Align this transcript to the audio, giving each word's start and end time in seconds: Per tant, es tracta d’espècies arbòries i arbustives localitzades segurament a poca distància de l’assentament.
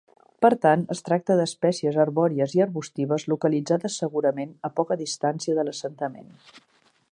Per 0.43 0.49
tant, 0.61 0.85
es 0.93 1.03
tracta 1.09 1.35
d’espècies 1.39 1.99
arbòries 2.05 2.55
i 2.59 2.63
arbustives 2.65 3.27
localitzades 3.35 4.01
segurament 4.05 4.57
a 4.71 4.75
poca 4.81 5.01
distància 5.05 5.59
de 5.59 5.67
l’assentament. 5.69 6.33